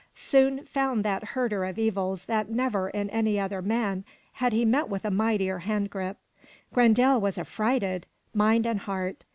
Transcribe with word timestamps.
Soon 0.15 0.65
found 0.65 1.05
that 1.05 1.23
herder 1.23 1.63
of 1.63 1.77
evils 1.77 2.25
that 2.25 2.49
never 2.49 2.89
in 2.89 3.07
any 3.11 3.39
other 3.39 3.61
man 3.61 4.03
had 4.33 4.51
he 4.51 4.65
met 4.65 4.89
with 4.89 5.05
a 5.05 5.11
mightier 5.11 5.59
hand 5.59 5.91
grip. 5.91 6.17
Grendel 6.73 7.21
was 7.21 7.37
affrighted, 7.37 8.07
mind 8.33 8.65
and 8.65 8.79
heart. 8.79 9.23